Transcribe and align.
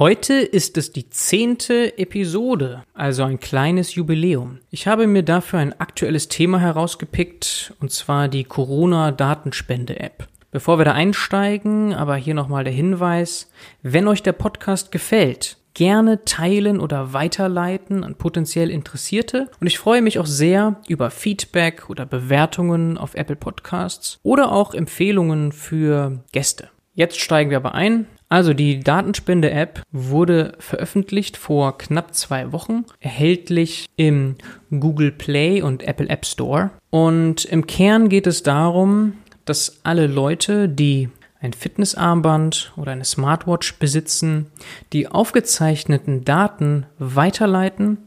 Heute 0.00 0.32
ist 0.32 0.78
es 0.78 0.92
die 0.92 1.10
zehnte 1.10 1.98
Episode, 1.98 2.84
also 2.94 3.22
ein 3.24 3.38
kleines 3.38 3.96
Jubiläum. 3.96 4.60
Ich 4.70 4.86
habe 4.86 5.06
mir 5.06 5.22
dafür 5.22 5.58
ein 5.58 5.78
aktuelles 5.78 6.28
Thema 6.28 6.58
herausgepickt, 6.58 7.74
und 7.80 7.92
zwar 7.92 8.28
die 8.28 8.44
Corona-Datenspende-App. 8.44 10.26
Bevor 10.52 10.78
wir 10.78 10.86
da 10.86 10.92
einsteigen, 10.92 11.92
aber 11.92 12.16
hier 12.16 12.32
nochmal 12.32 12.64
der 12.64 12.72
Hinweis, 12.72 13.50
wenn 13.82 14.08
euch 14.08 14.22
der 14.22 14.32
Podcast 14.32 14.90
gefällt, 14.90 15.58
gerne 15.74 16.24
teilen 16.24 16.80
oder 16.80 17.12
weiterleiten 17.12 18.02
an 18.02 18.14
potenziell 18.14 18.70
Interessierte. 18.70 19.50
Und 19.60 19.66
ich 19.66 19.78
freue 19.78 20.00
mich 20.00 20.18
auch 20.18 20.24
sehr 20.24 20.80
über 20.88 21.10
Feedback 21.10 21.90
oder 21.90 22.06
Bewertungen 22.06 22.96
auf 22.96 23.14
Apple 23.16 23.36
Podcasts 23.36 24.18
oder 24.22 24.50
auch 24.50 24.72
Empfehlungen 24.72 25.52
für 25.52 26.24
Gäste. 26.32 26.70
Jetzt 26.94 27.20
steigen 27.20 27.50
wir 27.50 27.58
aber 27.58 27.74
ein. 27.74 28.06
Also 28.30 28.54
die 28.54 28.78
Datenspende-App 28.78 29.82
wurde 29.90 30.52
veröffentlicht 30.60 31.36
vor 31.36 31.76
knapp 31.76 32.14
zwei 32.14 32.52
Wochen, 32.52 32.84
erhältlich 33.00 33.86
im 33.96 34.36
Google 34.70 35.10
Play 35.10 35.62
und 35.62 35.82
Apple 35.82 36.08
App 36.08 36.24
Store. 36.24 36.70
Und 36.90 37.44
im 37.44 37.66
Kern 37.66 38.08
geht 38.08 38.28
es 38.28 38.44
darum, 38.44 39.14
dass 39.44 39.80
alle 39.82 40.06
Leute, 40.06 40.68
die 40.68 41.08
ein 41.40 41.52
Fitnessarmband 41.52 42.72
oder 42.76 42.92
eine 42.92 43.04
Smartwatch 43.04 43.78
besitzen, 43.78 44.46
die 44.92 45.08
aufgezeichneten 45.08 46.24
Daten 46.24 46.86
weiterleiten 46.98 47.98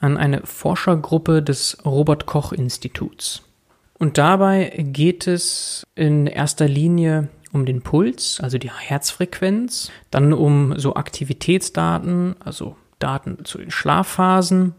an 0.00 0.16
eine 0.16 0.40
Forschergruppe 0.46 1.42
des 1.42 1.76
Robert 1.84 2.24
Koch 2.24 2.52
Instituts. 2.52 3.42
Und 3.98 4.16
dabei 4.16 4.72
geht 4.78 5.26
es 5.26 5.84
in 5.94 6.26
erster 6.26 6.68
Linie 6.68 7.28
um 7.52 7.66
den 7.66 7.82
Puls, 7.82 8.40
also 8.40 8.58
die 8.58 8.70
Herzfrequenz, 8.70 9.90
dann 10.10 10.32
um 10.32 10.78
so 10.78 10.94
Aktivitätsdaten, 10.94 12.36
also 12.44 12.76
Daten 12.98 13.44
zu 13.44 13.58
den 13.58 13.70
Schlafphasen, 13.70 14.74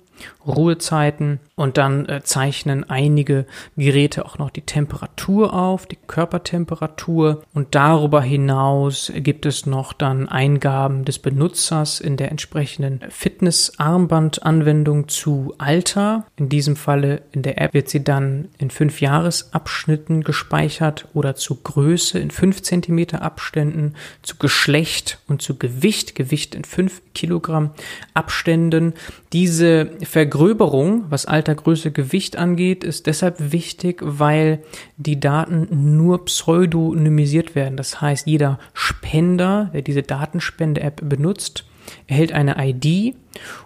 Ruhezeiten 0.46 1.40
und 1.58 1.78
dann 1.78 2.08
äh, 2.08 2.22
zeichnen 2.24 2.88
einige 2.90 3.46
Geräte 3.76 4.26
auch 4.26 4.38
noch 4.38 4.52
die 4.52 4.62
Temperatur 4.62 5.54
auf, 5.54 5.88
die 5.88 5.98
Körpertemperatur 5.98 7.44
und 7.54 7.74
darüber 7.74 8.22
hinaus 8.22 9.12
gibt 9.16 9.46
es 9.48 9.66
noch 9.66 9.92
dann 9.92 10.30
Eingaben 10.30 11.04
des 11.04 11.18
Benutzers 11.20 12.00
in 12.00 12.16
der 12.16 12.30
entsprechenden 12.30 13.02
Fitness-Armband-Anwendung 13.10 15.08
zu 15.08 15.56
Alter. 15.58 16.28
In 16.36 16.48
diesem 16.48 16.76
Falle 16.76 17.24
in 17.32 17.42
der 17.42 17.60
App 17.60 17.74
wird 17.74 17.90
sie 17.90 18.04
dann 18.04 18.50
in 18.60 18.70
fünf 18.70 19.02
Jahresabschnitten 19.02 20.24
gespeichert 20.24 21.08
oder 21.16 21.36
zu 21.36 21.56
Größe 21.56 22.20
in 22.20 22.30
fünf 22.30 22.62
Zentimeter 22.62 23.24
Abständen, 23.24 23.96
zu 24.22 24.36
Geschlecht 24.38 25.18
und 25.28 25.42
zu 25.42 25.58
Gewicht, 25.58 26.14
Gewicht 26.14 26.54
in 26.54 26.66
fünf 26.66 27.02
Kilogramm 27.16 27.72
Abständen. 28.14 28.94
Diese 29.34 29.90
Vergröberung, 30.04 31.06
was 31.10 31.26
Alter, 31.26 31.47
Größe, 31.56 31.92
Gewicht 31.92 32.38
angeht, 32.38 32.84
ist 32.84 33.08
deshalb 33.08 33.52
wichtig, 33.52 34.02
weil 34.04 34.60
die 34.98 35.20
Daten 35.20 35.98
nur 35.98 36.26
pseudonymisiert 36.26 37.56
werden. 37.56 37.78
Das 37.78 38.02
heißt, 38.02 38.28
jeder 38.28 38.60
Spender, 38.74 39.70
der 39.74 39.82
diese 39.82 40.04
Datenspende-App 40.04 41.08
benutzt, 41.08 41.66
erhält 42.08 42.34
eine 42.34 42.56
ID 42.60 43.16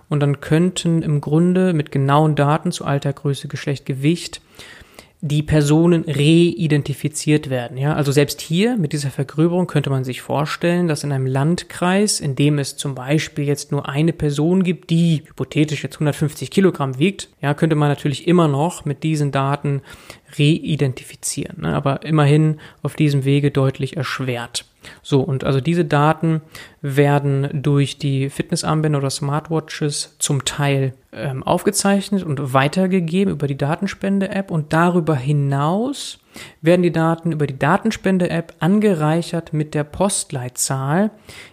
und 0.10 0.20
dann 0.20 0.42
könnten 0.42 1.02
im 1.02 1.22
Grunde 1.22 1.74
mit 1.74 1.92
genauen 1.92 2.36
Daten 2.36 2.72
zu 2.72 2.86
Alter, 2.86 3.14
Größe, 3.14 3.48
Geschlecht, 3.48 3.86
Gewicht 3.86 4.42
die 5.24 5.44
Personen 5.44 6.04
reidentifiziert 6.08 7.52
werden. 7.52 7.78
Ja, 7.78 7.94
also 7.94 8.12
selbst 8.12 8.42
hier 8.42 8.76
mit 8.76 8.92
dieser 8.92 9.12
Vergröberung 9.12 9.68
könnte 9.68 9.92
man 9.92 10.04
sich 10.04 10.22
vorstellen, 10.22 10.88
dass 10.88 11.04
in 11.04 11.12
einem 11.12 11.28
Landkreis, 11.28 12.20
in 12.20 12.36
dem 12.36 12.58
es 12.58 12.76
zum 12.76 12.96
Beispiel 12.96 13.46
jetzt 13.46 13.72
nur 13.72 13.88
eine 13.88 14.14
Person 14.14 14.64
gibt, 14.64 14.90
die 14.90 15.22
hypothetisch 15.28 15.84
jetzt 15.84 15.98
150 15.98 16.50
Kilogramm 16.50 16.98
wiegt, 16.98 17.30
ja, 17.40 17.54
könnte 17.54 17.76
man 17.76 17.90
natürlich 17.90 18.28
immer 18.28 18.48
noch 18.48 18.84
mit 18.84 19.04
diesen 19.04 19.32
Daten 19.32 19.84
reidentifizieren, 20.40 21.62
ne, 21.62 21.76
aber 21.76 22.04
immerhin 22.04 22.60
auf 22.82 22.96
diesem 22.96 23.24
Wege 23.24 23.52
deutlich 23.52 23.98
erschwert. 23.98 24.66
So, 25.02 25.22
und 25.22 25.44
also 25.44 25.62
diese 25.62 25.86
Daten 25.86 26.42
werden 26.82 27.50
durch 27.54 27.98
die 27.98 28.30
Fitnessarmbänder 28.30 29.00
oder 29.00 29.10
Smartwatches 29.10 30.16
zum 30.20 30.46
Teil 30.46 30.94
ähm, 31.12 31.44
aufgezeichnet 31.44 32.24
und 32.24 32.54
weitergegeben 32.54 33.34
über 33.34 33.48
die 33.48 33.58
Datenspende-App 33.58 34.52
und 34.52 34.74
darüber 34.74 35.16
hinaus 35.16 36.20
werden 36.62 36.84
die 36.84 36.92
Daten 36.92 37.32
über 37.32 37.48
die 37.48 37.60
Datenspende-App 37.60 38.56
angereichert 38.60 39.54
mit 39.54 39.74
der 39.74 39.84
Postleitzahl, 39.84 41.12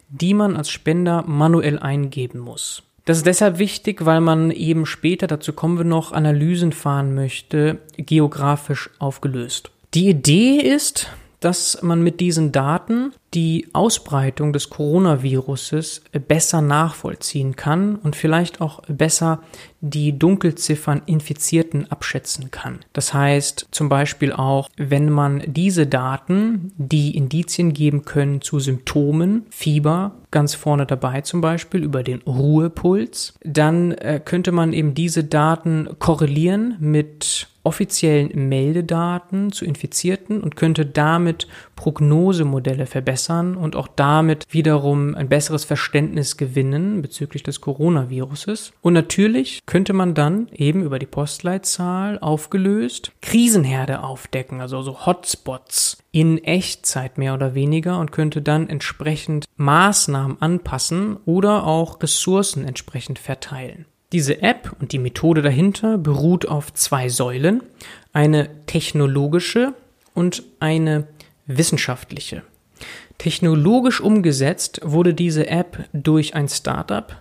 die 0.09 0.35
man 0.35 0.57
als 0.57 0.71
Spender 0.71 1.25
manuell 1.27 1.79
eingeben 1.79 2.39
muss. 2.39 2.83
Das 3.05 3.17
ist 3.17 3.27
deshalb 3.27 3.59
wichtig, 3.59 4.05
weil 4.05 4.21
man 4.21 4.51
eben 4.51 4.85
später, 4.85 5.27
dazu 5.27 5.55
kommen 5.55 5.79
wir 5.79 5.85
noch, 5.85 6.13
Analysen 6.13 6.73
fahren 6.73 7.15
möchte, 7.15 7.79
geografisch 7.97 8.91
aufgelöst. 8.99 9.71
Die 9.95 10.11
Idee 10.11 10.59
ist, 10.59 11.11
dass 11.41 11.83
man 11.83 12.03
mit 12.03 12.21
diesen 12.21 12.53
Daten 12.53 13.13
die 13.35 13.69
Ausbreitung 13.73 14.53
des 14.53 14.71
Coronaviruses 14.71 16.03
besser 16.27 16.63
nachvollziehen 16.63 17.57
kann 17.57 17.97
und 17.97 18.17
vielleicht 18.17 18.61
auch 18.61 18.83
besser 18.89 19.41
die 19.81 20.19
Dunkelziffern 20.19 21.03
Infizierten 21.07 21.91
abschätzen 21.91 22.51
kann. 22.51 22.81
Das 22.93 23.15
heißt 23.15 23.69
zum 23.71 23.89
Beispiel 23.89 24.33
auch, 24.33 24.69
wenn 24.77 25.11
man 25.11 25.43
diese 25.47 25.87
Daten, 25.87 26.73
die 26.77 27.17
Indizien 27.17 27.75
geben 27.75 28.05
können 28.05 28.41
zu 28.41 28.59
Symptomen, 28.59 29.47
Fieber, 29.51 30.17
ganz 30.31 30.55
vorne 30.55 30.87
dabei 30.87 31.21
zum 31.21 31.41
Beispiel 31.41 31.85
über 31.85 32.03
den 32.03 32.23
Ruhepuls, 32.23 33.35
dann 33.45 33.93
äh, 33.93 34.21
könnte 34.25 34.53
man 34.53 34.73
eben 34.73 34.95
diese 34.95 35.25
Daten 35.25 35.89
korrelieren 35.99 36.77
mit 36.81 37.49
offiziellen 37.69 38.49
Meldedaten 38.49 39.53
zu 39.53 39.67
Infizierten 39.67 40.41
und 40.41 40.57
könnte 40.57 40.87
damit 40.87 41.49
Prognosemodelle 41.77 42.87
verbessern 43.19 43.57
und 43.57 43.77
auch 43.77 43.89
damit 43.89 44.47
wiederum 44.51 45.15
ein 45.15 45.29
besseres 45.29 45.65
Verständnis 45.65 46.37
gewinnen 46.37 47.03
bezüglich 47.03 47.43
des 47.43 47.61
Coronaviruses. 47.61 48.73
Und 48.81 48.93
natürlich 48.93 49.61
könnte 49.67 49.93
man 49.93 50.15
dann 50.15 50.49
eben 50.53 50.83
über 50.83 50.99
die 50.99 51.07
Postleitzahl 51.07 52.19
aufgelöst 52.21 53.13
Krisenherde 53.21 54.03
aufdecken, 54.03 54.61
also 54.61 54.83
so 54.83 55.07
Hotspots 55.07 55.99
in 56.13 56.43
Echtzeit 56.45 57.19
mehr 57.19 57.35
oder 57.35 57.55
weniger 57.55 57.99
und 57.99 58.13
könnte 58.13 58.41
dann 58.41 58.69
entsprechend 58.69 59.47
Maßnahmen 59.57 60.41
anpassen 60.41 61.17
oder 61.27 61.67
auch 61.67 62.01
Ressourcen 62.03 62.65
entsprechend 62.65 63.19
verteilen. 63.19 63.87
Diese 64.13 64.41
App 64.43 64.75
und 64.81 64.93
die 64.93 64.99
Methode 64.99 65.43
dahinter 65.43 65.99
beruht 65.99 66.49
auf 66.49 66.73
zwei 66.73 67.11
Säulen, 67.11 67.63
eine 68.15 68.49
technologische 68.65 69.75
und 70.15 70.45
eine 70.61 71.09
wissenschaftliche. 71.47 72.43
Technologisch 73.19 74.01
umgesetzt 74.01 74.81
wurde 74.85 75.13
diese 75.13 75.49
App 75.49 75.89
durch 75.93 76.35
ein 76.35 76.49
Startup, 76.49 77.17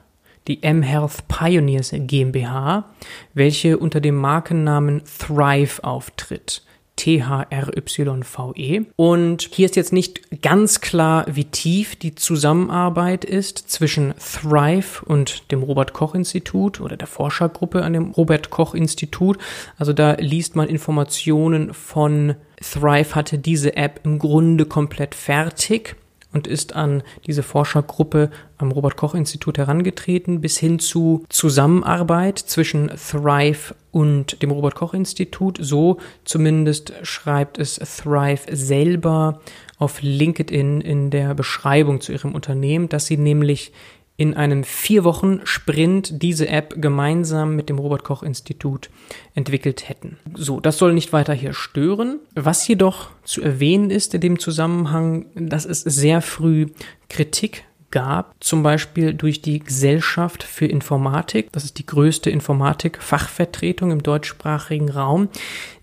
die 0.48 0.60
mHealth 0.62 1.28
Pioneers 1.28 1.92
GmbH, 1.92 2.86
welche 3.34 3.78
unter 3.80 4.00
dem 4.00 4.16
Markennamen 4.16 5.02
Thrive 5.20 5.84
auftritt. 5.84 6.62
T-H-R-Y-V-E. 6.98 8.82
Und 8.96 9.50
hier 9.54 9.66
ist 9.66 9.76
jetzt 9.76 9.94
nicht 9.94 10.42
ganz 10.42 10.82
klar, 10.82 11.26
wie 11.30 11.46
tief 11.46 11.96
die 11.96 12.16
Zusammenarbeit 12.16 13.24
ist 13.24 13.70
zwischen 13.70 14.16
Thrive 14.18 15.04
und 15.06 15.52
dem 15.52 15.62
Robert 15.62 15.94
Koch 15.94 16.16
Institut 16.16 16.82
oder 16.82 16.98
der 16.98 17.08
Forschergruppe 17.08 17.84
an 17.84 17.94
dem 17.94 18.12
Robert 18.12 18.50
Koch 18.50 18.74
Institut. 18.74 19.38
Also 19.78 19.94
da 19.94 20.14
liest 20.14 20.56
man 20.56 20.70
Informationen 20.70 21.74
von 21.74 22.36
Thrive 22.62 23.16
hatte 23.16 23.38
diese 23.38 23.76
App 23.76 24.02
im 24.04 24.20
Grunde 24.20 24.66
komplett 24.66 25.16
fertig 25.16 25.96
und 26.34 26.46
ist 26.48 26.76
an 26.76 27.04
diese 27.26 27.44
Forschergruppe 27.44 28.30
am 28.58 28.72
Robert 28.72 28.98
Koch 28.98 29.16
Institut 29.16 29.58
herangetreten, 29.58 30.42
bis 30.42 30.58
hin 30.58 30.80
zu 30.80 31.26
Zusammenarbeit 31.30 32.38
zwischen 32.38 32.90
Thrive 32.90 33.74
und 33.92 34.42
dem 34.42 34.52
Robert 34.52 34.76
Koch 34.76 34.94
Institut. 34.94 35.58
So 35.62 35.98
zumindest 36.26 36.94
schreibt 37.04 37.58
es 37.58 37.76
Thrive 37.76 38.42
selber 38.52 39.42
auf 39.78 40.02
LinkedIn 40.02 40.82
in 40.82 41.12
der 41.12 41.34
Beschreibung 41.34 42.02
zu 42.02 42.12
ihrem 42.12 42.36
Unternehmen, 42.36 42.90
dass 42.90 43.06
sie 43.06 43.18
nämlich 43.18 43.72
in 44.18 44.34
einem 44.34 44.64
vier 44.64 45.04
Wochen 45.04 45.42
Sprint 45.44 46.24
diese 46.24 46.48
App 46.48 46.82
gemeinsam 46.82 47.56
mit 47.56 47.70
dem 47.70 47.78
Robert 47.78 48.04
Koch 48.04 48.24
Institut 48.24 48.90
entwickelt 49.36 49.88
hätten. 49.88 50.18
So, 50.34 50.60
das 50.60 50.80
soll 50.80 50.94
nicht 50.94 51.14
weiter 51.14 51.34
hier 51.34 51.54
stören. 51.54 52.20
Was 52.34 52.68
jedoch 52.68 53.12
zu 53.24 53.44
erwähnen 53.44 53.92
ist 53.92 54.16
in 54.16 54.22
dem 54.22 54.40
Zusammenhang, 54.40 55.28
dass 55.36 55.66
es 55.66 55.82
sehr 55.82 56.22
früh 56.24 56.66
Kritik 57.10 57.64
gab, 57.92 58.36
zum 58.40 58.64
Beispiel 58.64 59.14
durch 59.14 59.42
die 59.42 59.60
Gesellschaft 59.60 60.44
für 60.44 60.66
Informatik, 60.66 61.52
das 61.52 61.64
ist 61.64 61.80
die 61.80 61.86
größte 61.86 62.30
Informatik-Fachvertretung 62.30 63.92
im 63.92 64.04
deutschsprachigen 64.04 64.90
Raum. 64.90 65.30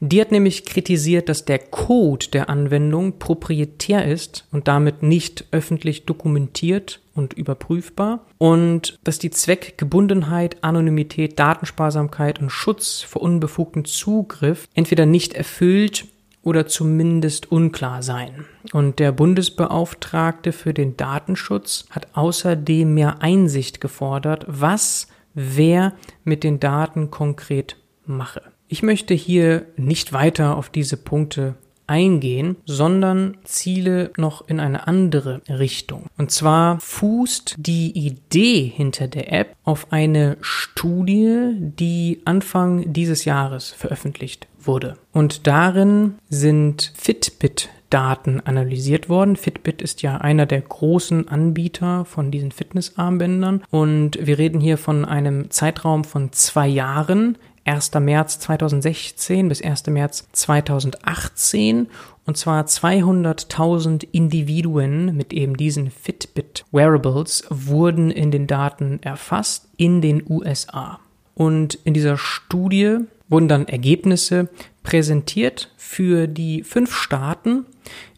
Die 0.01 0.21
hat 0.21 0.31
nämlich 0.31 0.65
kritisiert, 0.65 1.29
dass 1.29 1.45
der 1.45 1.59
Code 1.59 2.27
der 2.29 2.51
Anwendung 2.51 3.19
proprietär 3.19 4.07
ist 4.07 4.47
und 4.53 4.69
damit 4.69 5.03
nicht 5.03 5.47
öffentlich 5.51 6.05
dokumentiert 6.05 7.01
und 7.15 7.33
überprüfbar 7.33 8.27
und 8.39 8.99
dass 9.05 9.19
die 9.19 9.31
Zweckgebundenheit, 9.31 10.63
Anonymität, 10.63 11.39
Datensparsamkeit 11.39 12.41
und 12.41 12.51
Schutz 12.51 13.03
vor 13.03 13.23
unbefugtem 13.23 13.85
Zugriff 13.85 14.69
entweder 14.75 15.07
nicht 15.07 15.35
erfüllt 15.35 16.07
oder 16.45 16.67
zumindest 16.67 17.51
unklar 17.51 18.03
sein. 18.03 18.45
Und 18.73 18.99
der 18.99 19.13
Bundesbeauftragte 19.13 20.53
für 20.53 20.75
den 20.75 20.97
Datenschutz 20.97 21.87
hat 21.91 22.09
außerdem 22.15 22.95
mehr 22.95 23.23
Einsicht 23.23 23.81
gefordert, 23.81 24.45
was 24.47 25.09
wer 25.35 25.95
mit 26.23 26.45
den 26.45 26.61
Daten 26.61 27.11
konkret 27.11 27.77
mache. 28.07 28.43
Ich 28.69 28.83
möchte 28.83 29.15
hier 29.15 29.67
nicht 29.77 30.13
weiter 30.13 30.57
auf 30.57 30.69
diese 30.69 30.97
Punkte 30.97 31.55
eingehen, 31.87 32.57
sondern 32.65 33.37
ziele 33.45 34.11
noch 34.17 34.49
in 34.49 34.59
eine 34.59 34.87
andere 34.87 35.43
Richtung. 35.49 36.07
Und 36.17 36.31
zwar 36.31 36.81
fußt 36.81 37.57
die 37.59 37.91
Idee 37.93 38.73
hinter 38.75 39.07
der 39.07 39.33
App 39.33 39.55
auf 39.65 39.93
eine 39.93 40.39
Studie, 40.41 41.53
die 41.59 42.23
Anfang 42.25 42.93
dieses 42.93 43.27
Jahres 43.27 43.71
veröffentlicht 43.71 44.49
wurde. 44.67 44.97
Und 45.13 45.47
darin 45.47 46.15
sind 46.29 46.93
Fitbit 46.97 47.71
Daten 47.95 48.41
analysiert 48.41 49.09
worden. 49.09 49.37
Fitbit 49.37 49.81
ist 49.81 50.03
ja 50.03 50.17
einer 50.17 50.47
der 50.47 50.63
großen 50.63 51.29
Anbieter 51.29 52.05
von 52.05 52.33
diesen 52.33 52.51
Fitnessarmbändern 52.51 53.63
und 53.71 54.19
wir 54.21 54.39
reden 54.39 54.61
hier 54.61 54.79
von 54.79 55.05
einem 55.05 55.51
Zeitraum 55.51 56.03
von 56.03 56.33
zwei 56.33 56.67
Jahren, 56.67 57.39
1. 57.67 57.95
März 57.95 58.41
2016 58.41 59.49
bis 59.49 59.63
1. 59.63 59.87
März 59.87 60.27
2018 60.33 61.87
und 62.27 62.37
zwar 62.37 62.65
200.000 62.65 64.09
Individuen 64.11 65.17
mit 65.17 65.33
eben 65.33 65.57
diesen 65.57 65.91
Fitbit 65.91 66.65
Wearables 66.73 67.45
wurden 67.49 68.11
in 68.11 68.31
den 68.31 68.47
Daten 68.47 68.99
erfasst 69.03 69.69
in 69.77 70.01
den 70.01 70.23
USA. 70.29 70.99
Und 71.35 71.75
in 71.85 71.95
dieser 71.95 72.17
Studie 72.17 72.99
wurden 73.29 73.49
dann 73.49 73.69
Ergebnisse 73.69 74.49
präsentiert 74.83 75.73
für 75.77 76.27
die 76.27 76.63
fünf 76.63 76.95
Staaten, 76.95 77.67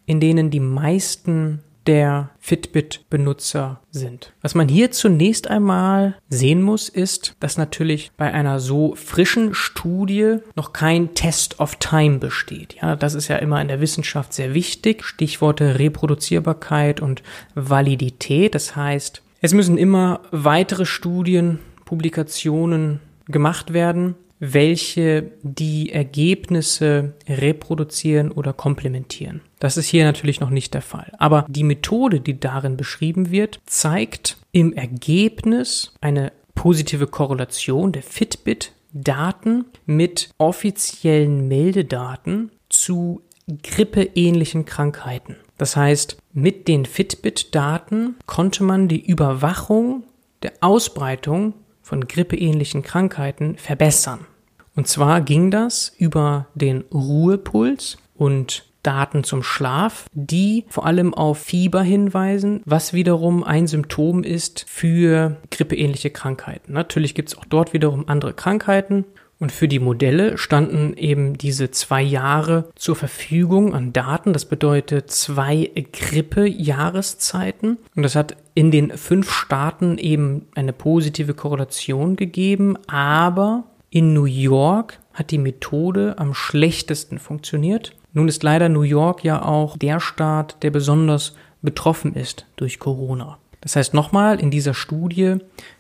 in 0.05 0.21
denen 0.21 0.51
die 0.51 0.61
meisten 0.61 1.63
der 1.87 2.31
Fitbit-Benutzer 2.41 3.81
sind. 3.91 4.33
Was 4.43 4.55
man 4.55 4.69
hier 4.69 4.91
zunächst 4.91 5.49
einmal 5.49 6.17
sehen 6.29 6.63
muss, 6.63 6.89
ist, 6.89 7.37
dass 7.41 7.59
natürlich 7.59 8.11
bei 8.17 8.33
einer 8.33 8.61
so 8.61 8.95
frischen 8.95 9.55
Studie 9.55 10.39
noch 10.57 10.73
kein 10.73 11.15
Test 11.15 11.61
of 11.61 11.77
Time 11.77 12.19
besteht. 12.19 12.77
Ja, 12.83 12.97
das 12.97 13.15
ist 13.15 13.29
ja 13.29 13.37
immer 13.37 13.61
in 13.61 13.69
der 13.69 13.81
Wissenschaft 13.81 14.33
sehr 14.33 14.55
wichtig. 14.55 15.05
Stichworte 15.05 15.79
Reproduzierbarkeit 15.79 17.01
und 17.01 17.23
Validität. 17.55 18.55
Das 18.55 18.75
heißt, 18.75 19.23
es 19.41 19.55
müssen 19.55 19.79
immer 19.79 20.21
weitere 20.33 20.87
Studien, 20.87 21.61
Publikationen 21.85 23.01
gemacht 23.29 23.73
werden, 23.73 24.17
welche 24.39 25.33
die 25.43 25.93
Ergebnisse 25.93 27.15
reproduzieren 27.29 28.31
oder 28.31 28.53
komplementieren. 28.53 29.41
Das 29.59 29.77
ist 29.77 29.89
hier 29.89 30.05
natürlich 30.05 30.41
noch 30.41 30.51
nicht 30.51 30.75
der 30.75 30.83
Fall. 30.83 31.13
Aber 31.19 31.47
die 31.49 31.65
Methode, 31.65 32.21
die 32.21 32.39
darin 32.39 32.77
beschrieben 32.77 33.31
wird, 33.31 33.61
zeigt 33.67 34.37
im 34.53 34.73
Ergebnis 34.73 35.93
eine 36.01 36.33
positive 36.55 37.07
Korrelation 37.07 37.93
der 37.93 38.03
Fitbit-Daten 38.03 39.67
mit 39.87 40.31
offiziellen 40.39 41.49
Meldedaten 41.49 42.51
zu 42.69 43.23
grippeähnlichen 43.63 44.65
Krankheiten. 44.65 45.37
Das 45.59 45.77
heißt, 45.77 46.19
mit 46.33 46.69
den 46.69 46.85
Fitbit-Daten 46.85 48.17
konnte 48.27 48.63
man 48.65 48.89
die 48.89 49.05
Überwachung 49.05 50.05
der 50.43 50.53
Ausbreitung 50.61 51.55
von 51.87 52.09
grippeähnlichen 52.09 52.83
Krankheiten 52.83 53.57
verbessern. 53.59 54.27
Und 54.75 54.89
zwar 54.89 55.21
ging 55.21 55.53
das 55.53 55.93
über 55.97 56.49
den 56.57 56.81
Ruhepuls 56.93 57.97
und 58.17 58.65
Daten 58.83 59.23
zum 59.23 59.45
Schlaf, 59.45 60.07
die 60.13 60.65
vor 60.69 60.85
allem 60.85 61.15
auf 61.15 61.39
Fieber 61.39 61.85
hinweisen, 61.85 62.61
was 62.65 62.93
wiederum 62.93 63.45
ein 63.45 63.69
Symptom 63.69 64.25
ist 64.25 64.65
für 64.69 65.37
grippeähnliche 65.53 66.11
Krankheiten. 66.11 66.73
Natürlich 66.73 67.15
gibt 67.15 67.29
es 67.29 67.39
auch 67.39 67.45
dort 67.45 67.73
wiederum 67.73 68.09
andere 68.09 68.35
Krankheiten. 68.35 69.05
Und 69.39 69.53
für 69.53 69.69
die 69.69 69.81
Modelle 69.81 70.39
standen 70.39 70.95
eben 70.97 71.37
diese 71.37 71.71
zwei 71.71 72.01
Jahre 72.01 72.71
zur 72.75 72.97
Verfügung 72.97 73.75
an 73.75 73.93
Daten. 73.93 74.33
Das 74.33 74.47
bedeutet 74.47 75.11
zwei 75.11 75.71
Grippe-Jahreszeiten. 75.93 77.77
Und 77.95 78.03
das 78.03 78.17
hat 78.17 78.37
in 78.55 78.71
den 78.71 78.97
fünf 78.97 79.31
Staaten 79.31 79.99
eben 79.99 80.47
eine 80.55 80.73
positive 80.73 81.35
Korrelation 81.35 82.17
gegeben. 82.17 82.79
Aber 82.87 83.65
in 83.91 84.15
New 84.15 84.25
York 84.25 85.01
hat 85.13 85.31
die 85.31 85.39
Methode 85.39 86.15
am 86.17 86.33
schlechtesten 86.33 87.19
funktioniert. 87.19 87.95
Nun 88.15 88.29
ist 88.29 88.43
leider 88.43 88.71
New 88.71 88.83
York 88.83 89.23
ja 89.23 89.43
auch 89.43 89.77
der 89.77 90.01
Staat, 90.01 90.63
der 90.63 90.71
besonders 90.71 91.35
betroffen 91.61 92.15
ist 92.15 92.47
durch 92.57 92.79
Corona. 92.79 93.39
Das 93.61 93.77
heißt 93.77 93.95
nochmal, 93.95 94.41
in 94.41 94.51
dieser 94.51 94.75
Studie 94.75 95.37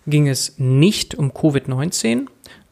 ging 0.07 0.29
es 0.29 0.59
nicht 0.59 1.15
um 1.15 1.31
Covid-19, 1.31 2.27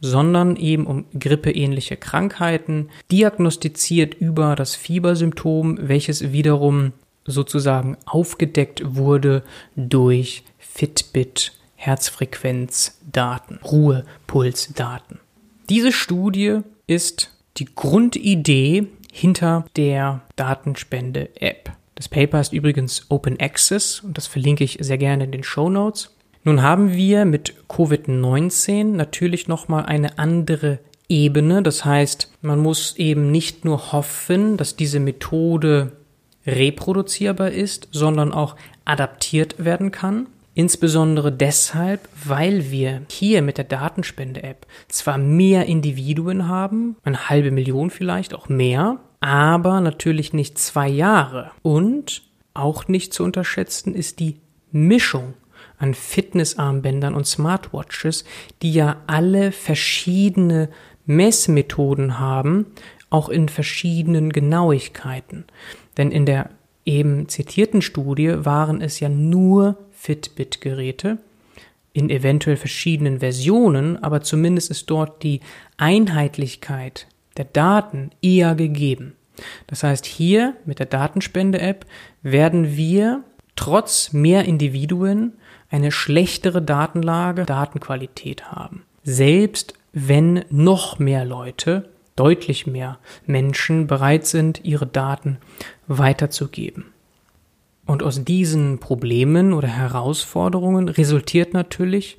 sondern 0.05 0.57
eben 0.57 0.87
um 0.87 1.07
grippeähnliche 1.19 1.97
Krankheiten, 1.97 2.91
diagnostiziert 3.11 4.13
über 4.13 4.55
das 4.55 4.75
Fiebersymptom, 4.77 5.79
welches 5.81 6.31
wiederum 6.31 6.93
sozusagen 7.25 7.97
aufgedeckt 8.05 8.83
wurde 8.85 9.43
durch 9.77 10.45
Fitbit 10.59 11.53
Herzfrequenzdaten, 11.77 13.61
Ruhepulsdaten. 13.65 15.21
Diese 15.71 15.91
Studie 15.91 16.61
ist 16.87 17.31
die 17.57 17.69
Grundidee 17.75 18.89
hinter 19.11 19.65
der 19.77 20.21
Datenspende-App. 20.37 21.73
Das 21.95 22.09
Paper 22.11 22.41
ist 22.41 22.53
übrigens 22.53 23.07
Open 23.09 23.41
Access 23.41 24.01
und 24.01 24.19
das 24.19 24.27
verlinke 24.27 24.65
ich 24.65 24.77
sehr 24.81 24.99
gerne 24.99 25.25
in 25.25 25.33
den 25.33 25.45
Show 25.45 25.71
Notes. 25.71 26.14
Nun 26.45 26.61
haben 26.61 26.93
wir 26.93 27.25
mit 27.25 27.55
Covid-19 27.69 28.85
natürlich 28.85 29.49
nochmal 29.49 29.87
eine 29.87 30.19
andere 30.19 30.79
Ebene. 31.09 31.63
Das 31.63 31.87
heißt, 31.87 32.31
man 32.43 32.61
muss 32.61 32.97
eben 32.97 33.31
nicht 33.31 33.65
nur 33.65 33.93
hoffen, 33.93 34.59
dass 34.59 34.77
diese 34.77 35.01
Methode 35.01 35.93
reproduzierbar 36.47 37.51
ist, 37.51 37.89
sondern 37.93 38.33
auch 38.33 38.57
adaptiert 38.85 39.65
werden 39.65 39.91
kann. 39.91 40.27
Insbesondere 40.53 41.33
deshalb, 41.33 42.09
weil 42.25 42.71
wir 42.71 43.03
hier 43.11 43.41
mit 43.41 43.57
der 43.57 43.65
Datenspende-App 43.65 44.67
zwar 44.89 45.17
mehr 45.17 45.65
Individuen 45.65 46.47
haben, 46.47 46.97
eine 47.05 47.31
halbe 47.31 47.51
Million 47.51 47.89
vielleicht, 47.89 48.35
auch 48.35 48.51
mehr, 48.51 49.01
aber 49.21 49.81
natürlich 49.81 50.35
nicht 50.35 50.59
zwei 50.59 50.89
Jahre. 50.89 51.51
Und 51.63 52.23
auch 52.53 52.87
nicht 52.87 53.15
zu 53.15 53.25
unterschätzen 53.25 53.95
ist 53.95 54.21
die 54.21 54.37
Mischung 54.71 55.35
an 55.79 55.95
Fitnessarmbändern 55.95 57.15
und 57.15 57.27
Smartwatches, 57.27 58.25
die 58.63 58.73
ja 58.73 59.03
alle 59.07 59.53
verschiedene 59.53 60.69
Messmethoden 61.07 62.19
haben, 62.19 62.67
auch 63.11 63.29
in 63.29 63.49
verschiedenen 63.49 64.33
Genauigkeiten. 64.33 65.45
Denn 65.97 66.11
in 66.11 66.27
der 66.27 66.51
eben 66.85 67.29
zitierten 67.29 67.83
Studie 67.83 68.45
waren 68.45 68.81
es 68.81 69.01
ja 69.01 69.09
nur 69.09 69.79
Fitbit-Geräte 69.93 71.19
in 71.93 72.11
eventuell 72.11 72.57
verschiedenen 72.57 73.21
Versionen, 73.21 74.03
aber 74.03 74.21
zumindest 74.21 74.71
ist 74.71 74.91
dort 74.91 75.23
die 75.23 75.41
Einheitlichkeit 75.77 77.07
der 77.37 77.45
Daten 77.45 78.11
eher 78.21 78.55
gegeben. 78.55 79.15
Das 79.67 79.83
heißt, 79.83 80.05
hier 80.05 80.57
mit 80.65 80.79
der 80.79 80.87
Datenspende-App 80.87 81.87
werden 82.23 82.77
wir 82.77 83.23
trotz 83.57 84.13
mehr 84.13 84.45
Individuen 84.45 85.35
eine 85.75 85.91
schlechtere 85.91 86.63
Datenlage, 86.63 87.45
Datenqualität 87.47 88.53
haben. 88.53 88.85
Selbst 89.03 89.75
wenn 89.93 90.45
noch 90.49 91.01
mehr 91.01 91.25
Leute, 91.25 91.89
deutlich 92.15 92.69
mehr 92.69 93.01
Menschen 93.27 93.89
bereit 93.89 94.25
sind, 94.25 94.65
ihre 94.65 94.87
Daten 94.87 95.39
weiterzugeben. 95.89 96.87
Und 97.87 98.05
aus 98.05 98.23
diesen 98.23 98.79
Problemen 98.79 99.53
oder 99.53 99.67
Herausforderungen 99.67 100.89
resultiert 100.89 101.55
natürlich 101.55 102.19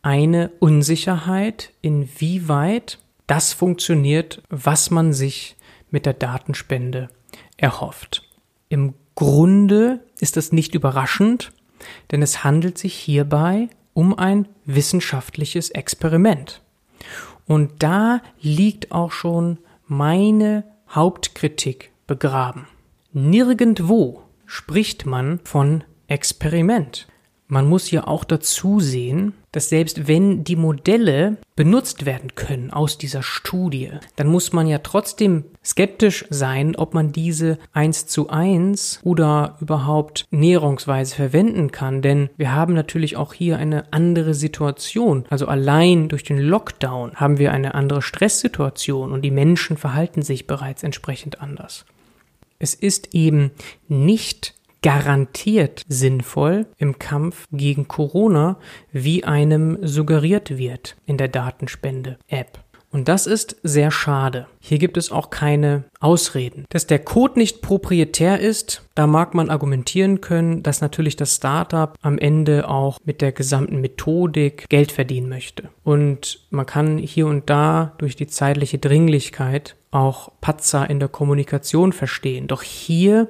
eine 0.00 0.50
Unsicherheit, 0.58 1.72
inwieweit 1.82 2.98
das 3.26 3.52
funktioniert, 3.52 4.42
was 4.48 4.90
man 4.90 5.12
sich 5.12 5.56
mit 5.90 6.06
der 6.06 6.14
Datenspende 6.14 7.10
erhofft. 7.58 8.22
Im 8.70 8.94
Grunde 9.14 10.00
ist 10.18 10.38
das 10.38 10.50
nicht 10.50 10.74
überraschend, 10.74 11.52
denn 12.10 12.22
es 12.22 12.44
handelt 12.44 12.78
sich 12.78 12.94
hierbei 12.94 13.68
um 13.94 14.18
ein 14.18 14.46
wissenschaftliches 14.64 15.70
Experiment. 15.70 16.60
Und 17.46 17.82
da 17.82 18.20
liegt 18.40 18.92
auch 18.92 19.12
schon 19.12 19.58
meine 19.86 20.64
Hauptkritik 20.90 21.92
begraben. 22.06 22.66
Nirgendwo 23.12 24.22
spricht 24.44 25.06
man 25.06 25.40
von 25.44 25.84
Experiment. 26.08 27.06
Man 27.48 27.68
muss 27.68 27.90
ja 27.92 28.06
auch 28.06 28.24
dazu 28.24 28.80
sehen, 28.80 29.34
dass 29.52 29.68
selbst 29.68 30.08
wenn 30.08 30.42
die 30.42 30.56
Modelle 30.56 31.36
benutzt 31.54 32.04
werden 32.04 32.34
können 32.34 32.72
aus 32.72 32.98
dieser 32.98 33.22
Studie, 33.22 33.90
dann 34.16 34.26
muss 34.26 34.52
man 34.52 34.66
ja 34.66 34.78
trotzdem 34.78 35.44
skeptisch 35.64 36.24
sein, 36.28 36.74
ob 36.74 36.92
man 36.92 37.12
diese 37.12 37.58
eins 37.72 38.06
zu 38.06 38.28
eins 38.28 39.00
oder 39.04 39.56
überhaupt 39.60 40.26
näherungsweise 40.30 41.14
verwenden 41.14 41.70
kann, 41.70 42.02
denn 42.02 42.30
wir 42.36 42.52
haben 42.52 42.74
natürlich 42.74 43.16
auch 43.16 43.32
hier 43.32 43.58
eine 43.58 43.92
andere 43.92 44.34
Situation. 44.34 45.24
Also 45.30 45.46
allein 45.46 46.08
durch 46.08 46.24
den 46.24 46.38
Lockdown 46.38 47.14
haben 47.14 47.38
wir 47.38 47.52
eine 47.52 47.74
andere 47.74 48.02
Stresssituation 48.02 49.12
und 49.12 49.22
die 49.22 49.30
Menschen 49.30 49.76
verhalten 49.76 50.22
sich 50.22 50.48
bereits 50.48 50.82
entsprechend 50.82 51.40
anders. 51.40 51.86
Es 52.58 52.74
ist 52.74 53.14
eben 53.14 53.50
nicht 53.88 54.55
garantiert 54.86 55.82
sinnvoll 55.88 56.68
im 56.78 57.00
Kampf 57.00 57.48
gegen 57.50 57.88
Corona, 57.88 58.56
wie 58.92 59.24
einem 59.24 59.78
suggeriert 59.82 60.58
wird 60.58 60.94
in 61.06 61.16
der 61.16 61.26
Datenspende-App. 61.26 62.60
Und 62.92 63.08
das 63.08 63.26
ist 63.26 63.56
sehr 63.64 63.90
schade. 63.90 64.46
Hier 64.60 64.78
gibt 64.78 64.96
es 64.96 65.10
auch 65.10 65.30
keine 65.30 65.86
Ausreden. 65.98 66.66
Dass 66.68 66.86
der 66.86 67.00
Code 67.00 67.36
nicht 67.36 67.62
proprietär 67.62 68.38
ist, 68.38 68.82
da 68.94 69.08
mag 69.08 69.34
man 69.34 69.50
argumentieren 69.50 70.20
können, 70.20 70.62
dass 70.62 70.80
natürlich 70.80 71.16
das 71.16 71.34
Startup 71.34 71.96
am 72.00 72.16
Ende 72.16 72.68
auch 72.68 73.00
mit 73.04 73.22
der 73.22 73.32
gesamten 73.32 73.80
Methodik 73.80 74.68
Geld 74.68 74.92
verdienen 74.92 75.28
möchte. 75.28 75.68
Und 75.82 76.46
man 76.50 76.64
kann 76.64 76.96
hier 76.96 77.26
und 77.26 77.50
da 77.50 77.94
durch 77.98 78.14
die 78.14 78.28
zeitliche 78.28 78.78
Dringlichkeit 78.78 79.74
auch 79.90 80.30
Patzer 80.40 80.88
in 80.88 81.00
der 81.00 81.08
Kommunikation 81.08 81.92
verstehen. 81.92 82.46
Doch 82.46 82.62
hier 82.62 83.28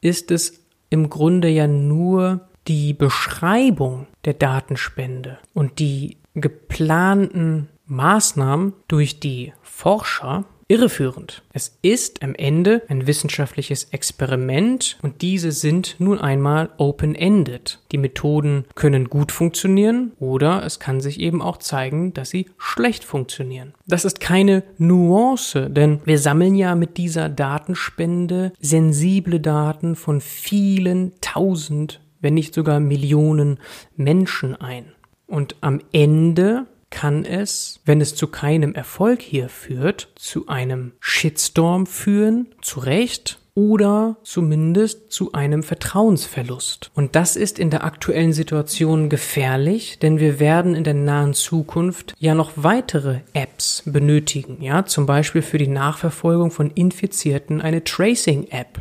ist 0.00 0.30
es 0.30 0.63
im 0.94 1.10
Grunde 1.10 1.48
ja 1.48 1.66
nur 1.66 2.42
die 2.68 2.92
Beschreibung 2.94 4.06
der 4.24 4.34
Datenspende 4.34 5.38
und 5.52 5.80
die 5.80 6.18
geplanten 6.34 7.68
Maßnahmen 7.86 8.74
durch 8.86 9.18
die 9.18 9.52
Forscher 9.60 10.44
irreführend. 10.68 11.42
Es 11.52 11.78
ist 11.82 12.22
am 12.22 12.34
Ende 12.34 12.82
ein 12.88 13.06
wissenschaftliches 13.06 13.84
Experiment 13.84 14.98
und 15.02 15.22
diese 15.22 15.52
sind 15.52 15.96
nun 15.98 16.18
einmal 16.18 16.70
open-ended. 16.78 17.80
Die 17.92 17.98
Methoden 17.98 18.64
können 18.74 19.08
gut 19.08 19.32
funktionieren 19.32 20.12
oder 20.18 20.64
es 20.64 20.80
kann 20.80 21.00
sich 21.00 21.20
eben 21.20 21.42
auch 21.42 21.58
zeigen, 21.58 22.14
dass 22.14 22.30
sie 22.30 22.46
schlecht 22.58 23.04
funktionieren. 23.04 23.74
Das 23.86 24.04
ist 24.04 24.20
keine 24.20 24.62
Nuance, 24.78 25.70
denn 25.70 26.00
wir 26.04 26.18
sammeln 26.18 26.54
ja 26.54 26.74
mit 26.74 26.96
dieser 26.96 27.28
Datenspende 27.28 28.52
sensible 28.60 29.40
Daten 29.40 29.96
von 29.96 30.20
vielen 30.20 31.12
tausend, 31.20 32.00
wenn 32.20 32.34
nicht 32.34 32.54
sogar 32.54 32.80
Millionen 32.80 33.58
Menschen 33.96 34.56
ein. 34.56 34.92
Und 35.26 35.56
am 35.62 35.80
Ende 35.92 36.66
kann 36.94 37.24
es, 37.24 37.80
wenn 37.84 38.00
es 38.00 38.14
zu 38.14 38.28
keinem 38.28 38.74
Erfolg 38.74 39.20
hier 39.20 39.48
führt, 39.48 40.08
zu 40.14 40.46
einem 40.46 40.92
Shitstorm 41.00 41.86
führen, 41.86 42.46
zu 42.62 42.80
Recht, 42.80 43.38
oder 43.56 44.16
zumindest 44.24 45.12
zu 45.12 45.32
einem 45.32 45.62
Vertrauensverlust. 45.62 46.90
Und 46.94 47.14
das 47.14 47.36
ist 47.36 47.60
in 47.60 47.70
der 47.70 47.84
aktuellen 47.84 48.32
Situation 48.32 49.08
gefährlich, 49.08 49.98
denn 50.00 50.18
wir 50.18 50.40
werden 50.40 50.74
in 50.74 50.82
der 50.82 50.94
nahen 50.94 51.34
Zukunft 51.34 52.14
ja 52.18 52.34
noch 52.34 52.52
weitere 52.56 53.20
Apps 53.32 53.84
benötigen, 53.86 54.60
ja, 54.60 54.86
zum 54.86 55.06
Beispiel 55.06 55.42
für 55.42 55.58
die 55.58 55.68
Nachverfolgung 55.68 56.50
von 56.50 56.70
Infizierten 56.72 57.60
eine 57.60 57.84
Tracing-App. 57.84 58.80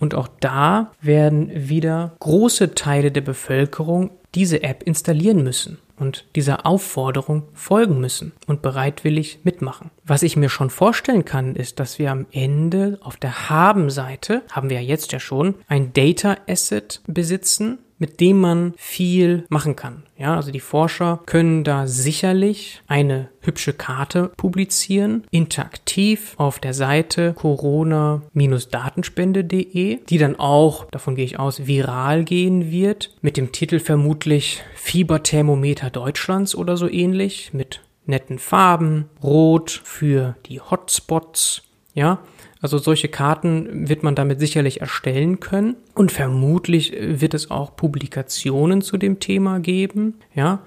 Und 0.00 0.14
auch 0.14 0.28
da 0.40 0.92
werden 1.02 1.50
wieder 1.68 2.16
große 2.20 2.74
Teile 2.74 3.12
der 3.12 3.20
Bevölkerung 3.20 4.10
diese 4.34 4.62
App 4.62 4.82
installieren 4.82 5.42
müssen 5.42 5.78
und 5.98 6.26
dieser 6.36 6.66
Aufforderung 6.66 7.44
folgen 7.54 8.00
müssen 8.00 8.32
und 8.46 8.62
bereitwillig 8.62 9.40
mitmachen. 9.44 9.90
Was 10.04 10.22
ich 10.22 10.36
mir 10.36 10.48
schon 10.48 10.70
vorstellen 10.70 11.24
kann, 11.24 11.56
ist, 11.56 11.80
dass 11.80 11.98
wir 11.98 12.10
am 12.10 12.26
Ende 12.32 12.98
auf 13.02 13.16
der 13.16 13.48
Haben-Seite, 13.48 14.42
haben 14.50 14.70
wir 14.70 14.80
ja 14.80 14.86
jetzt 14.86 15.12
ja 15.12 15.20
schon, 15.20 15.54
ein 15.68 15.92
Data 15.92 16.36
Asset 16.48 17.00
besitzen, 17.06 17.78
mit 17.98 18.20
dem 18.20 18.40
man 18.40 18.74
viel 18.76 19.44
machen 19.48 19.74
kann. 19.76 20.02
Ja, 20.18 20.36
also 20.36 20.50
die 20.50 20.60
Forscher 20.60 21.20
können 21.26 21.64
da 21.64 21.86
sicherlich 21.86 22.82
eine 22.86 23.28
hübsche 23.40 23.72
Karte 23.72 24.30
publizieren, 24.36 25.24
interaktiv 25.30 26.34
auf 26.36 26.58
der 26.58 26.74
Seite 26.74 27.32
corona-datenspende.de, 27.34 30.04
die 30.04 30.18
dann 30.18 30.36
auch, 30.36 30.84
davon 30.90 31.14
gehe 31.14 31.24
ich 31.24 31.38
aus, 31.38 31.66
viral 31.66 32.24
gehen 32.24 32.70
wird, 32.70 33.14
mit 33.20 33.36
dem 33.36 33.52
Titel 33.52 33.78
vermutlich 33.78 34.62
Fieberthermometer 34.74 35.90
Deutschlands 35.90 36.54
oder 36.54 36.76
so 36.76 36.88
ähnlich, 36.88 37.52
mit 37.52 37.80
netten 38.06 38.38
Farben, 38.38 39.10
rot 39.22 39.82
für 39.84 40.36
die 40.46 40.60
Hotspots, 40.60 41.62
ja, 41.94 42.20
also 42.60 42.78
solche 42.78 43.08
Karten 43.08 43.88
wird 43.88 44.02
man 44.02 44.14
damit 44.14 44.40
sicherlich 44.40 44.80
erstellen 44.80 45.40
können 45.40 45.76
und 45.94 46.12
vermutlich 46.12 46.92
wird 46.98 47.34
es 47.34 47.50
auch 47.50 47.76
Publikationen 47.76 48.82
zu 48.82 48.96
dem 48.96 49.20
Thema 49.20 49.60
geben, 49.60 50.14
ja. 50.34 50.60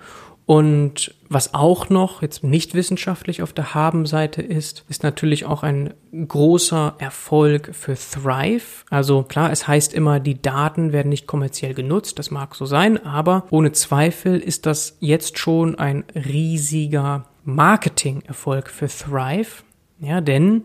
Und 0.50 1.14
was 1.30 1.54
auch 1.54 1.90
noch 1.90 2.24
jetzt 2.24 2.44
nicht 2.44 2.74
wissenschaftlich 2.74 3.44
auf 3.44 3.54
der 3.54 3.76
Habenseite 3.76 4.42
ist, 4.42 4.84
ist 4.90 5.04
natürlich 5.04 5.46
auch 5.46 5.62
ein 5.62 5.94
großer 6.12 6.96
Erfolg 6.98 7.70
für 7.76 7.94
Thrive. 7.94 8.84
Also 8.90 9.22
klar, 9.22 9.52
es 9.52 9.68
heißt 9.68 9.94
immer, 9.94 10.20
die 10.20 10.42
Daten 10.42 10.92
werden 10.92 11.10
nicht 11.10 11.28
kommerziell 11.28 11.76
genutzt, 11.76 12.18
das 12.18 12.32
mag 12.32 12.56
so 12.56 12.66
sein, 12.66 13.06
aber 13.06 13.46
ohne 13.52 13.74
Zweifel 13.74 14.40
ist 14.40 14.66
das 14.66 14.98
jetzt 15.00 15.38
schon 15.38 15.78
ein 15.78 16.04
riesiger 16.16 17.28
Marketing-Erfolg 17.44 18.70
für 18.70 18.88
Thrive. 18.88 19.62
Ja, 20.00 20.20
denn 20.20 20.64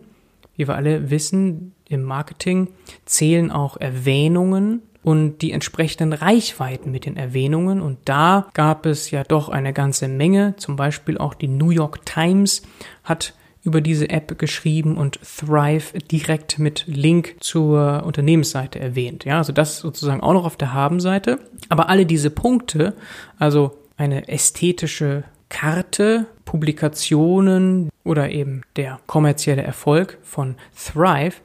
wie 0.55 0.67
wir 0.67 0.75
alle 0.75 1.09
wissen, 1.09 1.73
im 1.87 2.03
Marketing 2.03 2.69
zählen 3.05 3.51
auch 3.51 3.77
Erwähnungen 3.77 4.81
und 5.03 5.43
die 5.43 5.51
entsprechenden 5.51 6.13
Reichweiten 6.13 6.91
mit 6.91 7.05
den 7.05 7.15
Erwähnungen. 7.15 7.79
Und 7.79 7.99
da 8.05 8.47
gab 8.53 8.87
es 8.87 9.11
ja 9.11 9.23
doch 9.23 9.49
eine 9.49 9.71
ganze 9.71 10.07
Menge. 10.07 10.55
Zum 10.57 10.75
Beispiel 10.75 11.19
auch 11.19 11.35
die 11.35 11.47
New 11.47 11.69
York 11.69 12.05
Times 12.05 12.63
hat 13.03 13.35
über 13.63 13.81
diese 13.81 14.09
App 14.09 14.37
geschrieben 14.39 14.97
und 14.97 15.19
Thrive 15.21 15.93
direkt 16.11 16.59
mit 16.59 16.85
Link 16.87 17.35
zur 17.39 18.03
Unternehmensseite 18.05 18.79
erwähnt. 18.79 19.25
Ja, 19.25 19.37
also 19.37 19.53
das 19.53 19.79
sozusagen 19.79 20.21
auch 20.21 20.33
noch 20.33 20.45
auf 20.45 20.57
der 20.57 20.73
Habenseite. 20.73 21.39
Aber 21.69 21.89
alle 21.89 22.05
diese 22.05 22.29
Punkte, 22.29 22.95
also 23.37 23.77
eine 23.97 24.27
ästhetische 24.27 25.23
Karte, 25.55 26.27
Publikationen 26.43 27.89
oder 28.03 28.29
eben 28.29 28.63
der 28.75 28.99
kommerzielle 29.07 29.61
Erfolg 29.61 30.17
von 30.21 30.55
Thrive, 30.75 31.35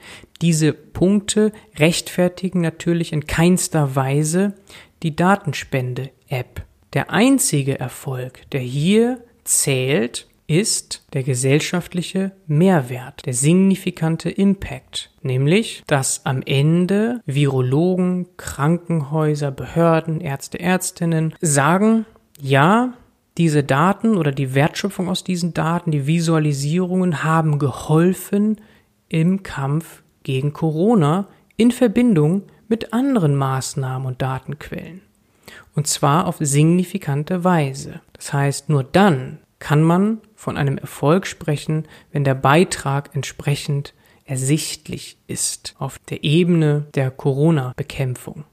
diese 0.43 0.73
Punkte 0.73 1.53
rechtfertigen 1.79 2.61
natürlich 2.61 3.13
in 3.13 3.29
keinster 3.29 3.95
Weise 3.95 4.55
die 5.05 5.15
Datenspende-App. 5.15 6.65
Der 6.93 7.13
einzige 7.13 7.79
Erfolg, 7.79 8.51
der 8.51 8.63
hier 8.63 9.23
zählt, 9.45 10.27
ist 10.49 11.07
der 11.13 11.23
gesellschaftliche 11.23 12.33
Mehrwert, 12.49 13.25
der 13.27 13.35
signifikante 13.35 14.29
Impact, 14.29 15.13
nämlich 15.23 15.85
dass 15.87 16.27
am 16.27 16.43
Ende 16.45 17.21
Virologen, 17.27 18.27
Krankenhäuser, 18.37 19.53
Behörden, 19.53 20.21
Ärzte, 20.21 20.59
Ärztinnen 20.59 21.33
sagen, 21.41 22.07
ja, 22.41 22.95
diese 23.41 23.65
Daten 23.65 24.19
oder 24.19 24.33
die 24.33 24.55
Wertschöpfung 24.55 25.09
aus 25.09 25.25
diesen 25.25 25.55
Daten, 25.55 25.91
die 25.91 26.07
Visualisierungen 26.07 27.25
haben 27.25 27.59
geholfen 27.59 28.61
im 29.09 29.43
Kampf 29.43 30.03
gegen 30.25 30.53
Corona 30.53 31.27
in 31.57 31.71
Verbindung 31.71 32.43
mit 32.69 32.93
anderen 32.93 33.35
Maßnahmen 33.37 34.07
und 34.07 34.21
Datenquellen. 34.21 35.01
Und 35.75 35.87
zwar 35.87 36.27
auf 36.27 36.37
signifikante 36.39 37.43
Weise. 37.43 38.03
Das 38.13 38.35
heißt, 38.35 38.69
nur 38.69 38.85
dann 38.85 39.39
kann 39.59 39.83
man 39.83 40.19
von 40.35 40.59
einem 40.59 40.77
Erfolg 40.77 41.27
sprechen, 41.27 41.89
wenn 42.13 42.25
der 42.25 42.35
Beitrag 42.35 43.09
entsprechend 43.15 43.95
ersichtlich 44.27 45.17
ist 45.29 45.77
auf 45.79 45.99
der 46.11 46.25
Ebene 46.25 46.89
der 46.95 47.11
Corona-Bekämpfung. 47.11 48.45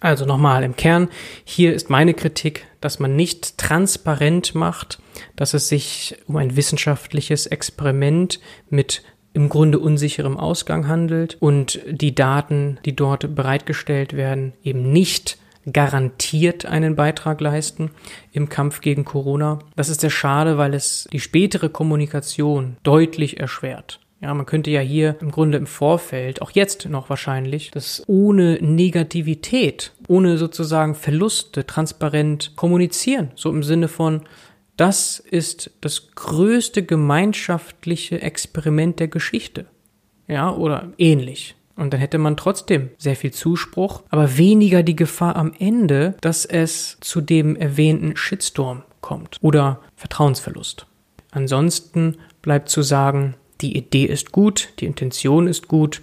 Also 0.00 0.24
nochmal 0.24 0.62
im 0.62 0.76
Kern, 0.76 1.08
hier 1.44 1.74
ist 1.74 1.90
meine 1.90 2.14
Kritik, 2.14 2.66
dass 2.80 3.00
man 3.00 3.16
nicht 3.16 3.58
transparent 3.58 4.54
macht, 4.54 5.00
dass 5.34 5.54
es 5.54 5.68
sich 5.68 6.16
um 6.26 6.36
ein 6.36 6.56
wissenschaftliches 6.56 7.46
Experiment 7.46 8.38
mit 8.70 9.02
im 9.32 9.48
Grunde 9.48 9.78
unsicherem 9.78 10.36
Ausgang 10.36 10.88
handelt 10.88 11.36
und 11.40 11.80
die 11.88 12.14
Daten, 12.14 12.78
die 12.84 12.94
dort 12.94 13.34
bereitgestellt 13.34 14.14
werden, 14.14 14.52
eben 14.62 14.92
nicht 14.92 15.38
garantiert 15.72 16.64
einen 16.64 16.96
Beitrag 16.96 17.40
leisten 17.40 17.90
im 18.32 18.48
Kampf 18.48 18.80
gegen 18.80 19.04
Corona. 19.04 19.58
Das 19.76 19.88
ist 19.88 20.00
sehr 20.00 20.10
schade, 20.10 20.58
weil 20.58 20.74
es 20.74 21.08
die 21.12 21.20
spätere 21.20 21.68
Kommunikation 21.68 22.76
deutlich 22.84 23.38
erschwert. 23.38 24.00
Ja, 24.20 24.34
man 24.34 24.46
könnte 24.46 24.70
ja 24.70 24.80
hier 24.80 25.16
im 25.20 25.30
Grunde 25.30 25.58
im 25.58 25.66
Vorfeld, 25.66 26.42
auch 26.42 26.50
jetzt 26.50 26.88
noch 26.88 27.08
wahrscheinlich, 27.08 27.70
das 27.70 28.02
ohne 28.08 28.58
Negativität, 28.60 29.92
ohne 30.08 30.38
sozusagen 30.38 30.96
Verluste 30.96 31.66
transparent 31.66 32.56
kommunizieren. 32.56 33.30
So 33.36 33.50
im 33.50 33.62
Sinne 33.62 33.86
von, 33.86 34.22
das 34.76 35.20
ist 35.20 35.70
das 35.80 36.12
größte 36.14 36.82
gemeinschaftliche 36.82 38.20
Experiment 38.20 38.98
der 38.98 39.08
Geschichte. 39.08 39.66
Ja, 40.26 40.52
oder 40.52 40.92
ähnlich. 40.98 41.54
Und 41.76 41.92
dann 41.92 42.00
hätte 42.00 42.18
man 42.18 42.36
trotzdem 42.36 42.90
sehr 42.98 43.14
viel 43.14 43.30
Zuspruch, 43.30 44.02
aber 44.10 44.36
weniger 44.36 44.82
die 44.82 44.96
Gefahr 44.96 45.36
am 45.36 45.52
Ende, 45.56 46.16
dass 46.20 46.44
es 46.44 46.98
zu 47.00 47.20
dem 47.20 47.54
erwähnten 47.54 48.16
Shitstorm 48.16 48.82
kommt 49.00 49.38
oder 49.42 49.80
Vertrauensverlust. 49.94 50.86
Ansonsten 51.30 52.16
bleibt 52.42 52.68
zu 52.68 52.82
sagen, 52.82 53.34
die 53.60 53.76
Idee 53.76 54.04
ist 54.04 54.32
gut, 54.32 54.70
die 54.78 54.86
Intention 54.86 55.46
ist 55.46 55.68
gut 55.68 56.02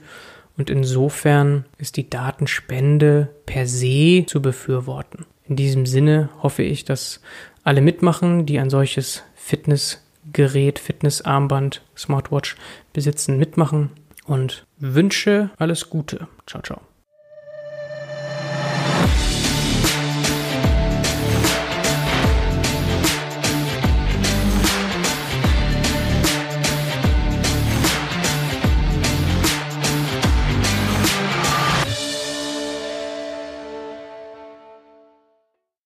und 0.57 0.69
insofern 0.69 1.65
ist 1.77 1.97
die 1.97 2.09
Datenspende 2.09 3.29
per 3.45 3.67
se 3.67 4.25
zu 4.27 4.41
befürworten. 4.41 5.25
In 5.47 5.55
diesem 5.55 5.85
Sinne 5.85 6.29
hoffe 6.41 6.63
ich, 6.63 6.85
dass 6.85 7.21
alle 7.63 7.81
mitmachen, 7.81 8.45
die 8.45 8.59
ein 8.59 8.69
solches 8.69 9.24
Fitnessgerät, 9.35 10.79
Fitnessarmband, 10.79 11.81
Smartwatch 11.95 12.55
besitzen, 12.93 13.38
mitmachen 13.38 13.91
und 14.25 14.65
wünsche 14.77 15.51
alles 15.57 15.89
Gute. 15.89 16.27
Ciao, 16.47 16.62
ciao. 16.62 16.81